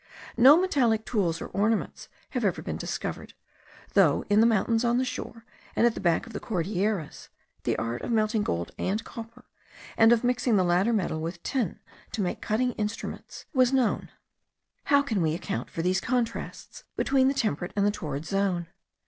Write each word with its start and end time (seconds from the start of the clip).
No 0.35 0.57
metallic 0.59 1.05
tools 1.05 1.41
or 1.41 1.49
ornaments 1.49 2.09
have 2.31 2.43
ever 2.43 2.63
been 2.63 2.75
discovered; 2.75 3.35
though 3.93 4.25
in 4.31 4.39
the 4.39 4.47
mountains 4.47 4.83
on 4.83 4.97
the 4.97 5.05
shore, 5.05 5.45
and 5.75 5.85
at 5.85 5.93
the 5.93 5.99
back 6.01 6.25
of 6.25 6.33
the 6.33 6.39
Cordilleras, 6.39 7.29
the 7.65 7.77
art 7.77 8.01
of 8.01 8.11
melting 8.11 8.41
gold 8.41 8.71
and 8.79 9.03
copper, 9.03 9.45
and 9.95 10.11
of 10.11 10.23
mixing 10.23 10.55
the 10.57 10.63
latter 10.63 10.91
metal 10.91 11.21
with 11.21 11.43
tin 11.43 11.77
to 12.13 12.21
make 12.23 12.41
cutting 12.41 12.71
instruments, 12.81 13.45
was 13.53 13.71
known. 13.73 14.09
How 14.85 15.03
can 15.03 15.21
we 15.21 15.35
account 15.35 15.69
for 15.69 15.83
these 15.83 16.01
contrasts 16.01 16.83
between 16.95 17.27
the 17.27 17.35
temperate 17.35 17.71
and 17.75 17.85
the 17.85 17.91
torrid 17.91 18.25
zone? 18.25 18.69